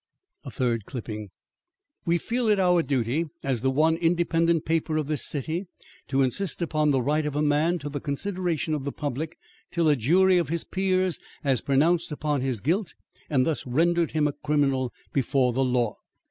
[0.43, 1.29] A third clipping:
[2.07, 5.67] "We feel it our duty, as the one independent paper of this city,
[6.07, 9.37] to insist upon the right of a man to the consideration of the public
[9.69, 12.95] till a jury of his peers has pronounced upon his guilt
[13.29, 15.97] and thus rendered him a criminal before the law.